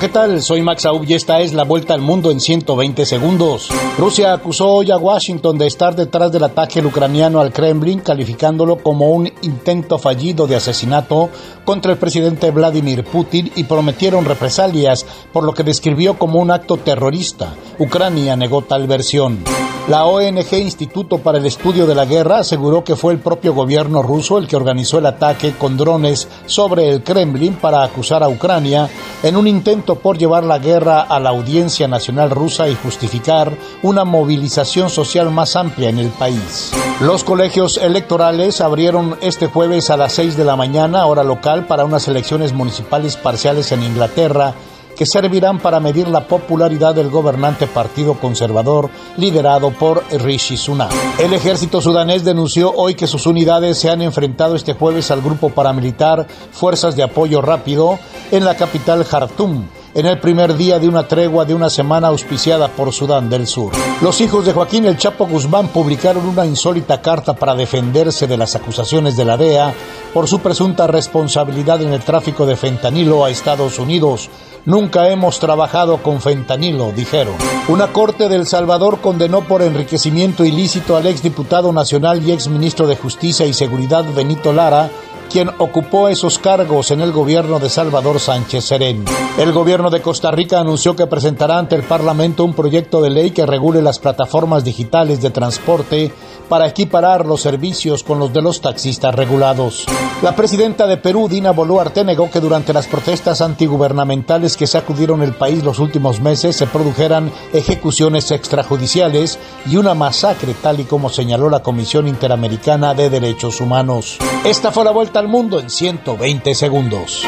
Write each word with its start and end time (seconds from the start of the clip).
¿qué 0.00 0.08
tal? 0.08 0.42
Soy 0.42 0.60
Max 0.60 0.86
Aub 0.86 1.04
y 1.06 1.14
esta 1.14 1.40
es 1.40 1.52
la 1.52 1.62
vuelta 1.62 1.94
al 1.94 2.00
mundo 2.00 2.32
en 2.32 2.40
120 2.40 3.06
segundos. 3.06 3.68
Rusia 3.96 4.32
acusó 4.32 4.68
hoy 4.68 4.90
a 4.90 4.96
Washington 4.96 5.56
de 5.56 5.68
estar 5.68 5.94
detrás 5.94 6.32
del 6.32 6.42
ataque 6.42 6.84
ucraniano 6.84 7.38
al 7.38 7.52
Kremlin, 7.52 8.00
calificándolo 8.00 8.78
como 8.78 9.10
un 9.10 9.30
intento 9.42 9.98
fallido 9.98 10.48
de 10.48 10.56
asesinato 10.56 11.30
contra 11.64 11.92
el 11.92 11.98
presidente 11.98 12.50
Vladimir 12.50 13.04
Putin 13.04 13.52
y 13.54 13.64
prometieron 13.64 14.24
represalias, 14.24 15.06
por 15.32 15.44
lo 15.44 15.54
que 15.54 15.62
describió 15.62 16.18
como 16.18 16.40
un 16.40 16.50
acto 16.50 16.76
terrorista. 16.76 17.54
Ucrania 17.78 18.34
negó 18.34 18.62
tal 18.62 18.88
versión. 18.88 19.44
La 19.86 20.06
ONG 20.06 20.54
Instituto 20.54 21.18
para 21.18 21.36
el 21.36 21.44
Estudio 21.44 21.86
de 21.86 21.94
la 21.94 22.06
Guerra 22.06 22.38
aseguró 22.38 22.82
que 22.82 22.96
fue 22.96 23.12
el 23.12 23.18
propio 23.18 23.52
gobierno 23.52 24.02
ruso 24.02 24.38
el 24.38 24.46
que 24.46 24.56
organizó 24.56 24.96
el 24.96 25.04
ataque 25.04 25.52
con 25.58 25.76
drones 25.76 26.26
sobre 26.46 26.88
el 26.88 27.02
Kremlin 27.02 27.56
para 27.56 27.82
acusar 27.82 28.22
a 28.22 28.30
Ucrania 28.30 28.88
en 29.22 29.36
un 29.36 29.46
intento 29.46 29.96
por 29.96 30.16
llevar 30.16 30.44
la 30.44 30.58
guerra 30.58 31.02
a 31.02 31.20
la 31.20 31.28
audiencia 31.28 31.86
nacional 31.86 32.30
rusa 32.30 32.66
y 32.66 32.76
justificar 32.76 33.52
una 33.82 34.06
movilización 34.06 34.88
social 34.88 35.30
más 35.30 35.54
amplia 35.54 35.90
en 35.90 35.98
el 35.98 36.08
país. 36.08 36.72
Los 37.02 37.22
colegios 37.22 37.76
electorales 37.76 38.62
abrieron 38.62 39.18
este 39.20 39.48
jueves 39.48 39.90
a 39.90 39.98
las 39.98 40.14
6 40.14 40.38
de 40.38 40.46
la 40.46 40.56
mañana, 40.56 41.04
hora 41.04 41.24
local, 41.24 41.66
para 41.66 41.84
unas 41.84 42.08
elecciones 42.08 42.54
municipales 42.54 43.18
parciales 43.18 43.70
en 43.70 43.82
Inglaterra 43.82 44.54
que 44.94 45.06
servirán 45.06 45.58
para 45.58 45.80
medir 45.80 46.08
la 46.08 46.26
popularidad 46.26 46.94
del 46.94 47.10
gobernante 47.10 47.66
Partido 47.66 48.14
Conservador 48.14 48.90
liderado 49.16 49.70
por 49.70 50.04
Rishi 50.10 50.56
Sunak. 50.56 50.92
El 51.18 51.32
ejército 51.32 51.80
sudanés 51.80 52.24
denunció 52.24 52.72
hoy 52.72 52.94
que 52.94 53.06
sus 53.06 53.26
unidades 53.26 53.78
se 53.78 53.90
han 53.90 54.02
enfrentado 54.02 54.56
este 54.56 54.74
jueves 54.74 55.10
al 55.10 55.22
grupo 55.22 55.50
paramilitar 55.50 56.26
Fuerzas 56.52 56.96
de 56.96 57.02
Apoyo 57.02 57.42
Rápido 57.42 57.98
en 58.30 58.44
la 58.44 58.56
capital 58.56 59.04
Khartoum 59.06 59.64
en 59.94 60.06
el 60.06 60.18
primer 60.18 60.56
día 60.56 60.80
de 60.80 60.88
una 60.88 61.06
tregua 61.06 61.44
de 61.44 61.54
una 61.54 61.70
semana 61.70 62.08
auspiciada 62.08 62.68
por 62.68 62.92
Sudán 62.92 63.30
del 63.30 63.46
Sur. 63.46 63.72
Los 64.02 64.20
hijos 64.20 64.44
de 64.44 64.52
Joaquín 64.52 64.86
El 64.86 64.98
Chapo 64.98 65.26
Guzmán 65.26 65.68
publicaron 65.68 66.26
una 66.26 66.44
insólita 66.44 67.00
carta 67.00 67.34
para 67.34 67.54
defenderse 67.54 68.26
de 68.26 68.36
las 68.36 68.56
acusaciones 68.56 69.16
de 69.16 69.24
la 69.24 69.36
DEA 69.36 69.72
por 70.12 70.26
su 70.26 70.40
presunta 70.40 70.88
responsabilidad 70.88 71.80
en 71.80 71.92
el 71.92 72.02
tráfico 72.02 72.44
de 72.44 72.56
fentanilo 72.56 73.24
a 73.24 73.30
Estados 73.30 73.78
Unidos. 73.78 74.30
Nunca 74.66 75.10
hemos 75.10 75.38
trabajado 75.38 75.98
con 76.02 76.20
fentanilo, 76.20 76.90
dijeron. 76.90 77.34
Una 77.68 77.88
corte 77.88 78.28
de 78.28 78.36
El 78.36 78.46
Salvador 78.46 79.00
condenó 79.00 79.42
por 79.42 79.62
enriquecimiento 79.62 80.44
ilícito 80.44 80.96
al 80.96 81.06
exdiputado 81.06 81.72
nacional 81.72 82.26
y 82.26 82.32
exministro 82.32 82.86
de 82.86 82.96
Justicia 82.96 83.46
y 83.46 83.52
Seguridad 83.52 84.04
Benito 84.14 84.52
Lara 84.52 84.90
quien 85.30 85.50
ocupó 85.58 86.08
esos 86.08 86.38
cargos 86.38 86.90
en 86.90 87.00
el 87.00 87.12
gobierno 87.12 87.58
de 87.58 87.68
Salvador 87.68 88.20
Sánchez 88.20 88.64
Serén. 88.64 89.04
El 89.38 89.52
gobierno 89.52 89.90
de 89.90 90.00
Costa 90.00 90.30
Rica 90.30 90.60
anunció 90.60 90.94
que 90.94 91.06
presentará 91.06 91.58
ante 91.58 91.74
el 91.74 91.82
Parlamento 91.82 92.44
un 92.44 92.54
proyecto 92.54 93.02
de 93.02 93.10
ley 93.10 93.30
que 93.32 93.46
regule 93.46 93.82
las 93.82 93.98
plataformas 93.98 94.64
digitales 94.64 95.20
de 95.20 95.30
transporte 95.30 96.12
para 96.48 96.66
equiparar 96.66 97.26
los 97.26 97.40
servicios 97.40 98.02
con 98.02 98.18
los 98.18 98.32
de 98.32 98.42
los 98.42 98.60
taxistas 98.60 99.14
regulados. 99.14 99.86
La 100.22 100.36
presidenta 100.36 100.86
de 100.86 100.96
Perú, 100.96 101.28
Dina 101.28 101.50
Boluarte, 101.50 102.04
negó 102.04 102.30
que 102.30 102.40
durante 102.40 102.72
las 102.72 102.86
protestas 102.86 103.40
antigubernamentales 103.40 104.56
que 104.56 104.66
sacudieron 104.66 105.22
el 105.22 105.34
país 105.34 105.64
los 105.64 105.78
últimos 105.78 106.20
meses 106.20 106.56
se 106.56 106.66
produjeran 106.66 107.30
ejecuciones 107.52 108.30
extrajudiciales 108.30 109.38
y 109.66 109.76
una 109.76 109.94
masacre, 109.94 110.54
tal 110.54 110.80
y 110.80 110.84
como 110.84 111.08
señaló 111.08 111.50
la 111.50 111.62
Comisión 111.62 112.08
Interamericana 112.08 112.94
de 112.94 113.10
Derechos 113.10 113.60
Humanos. 113.60 114.18
Esta 114.44 114.72
fue 114.72 114.84
la 114.84 114.90
vuelta 114.90 115.18
al 115.18 115.28
mundo 115.28 115.58
en 115.58 115.70
120 115.70 116.54
segundos. 116.54 117.24